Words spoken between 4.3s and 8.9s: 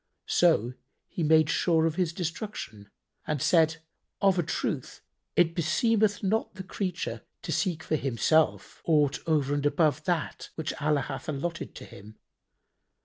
a truth it beseemeth not the creature to seek for himself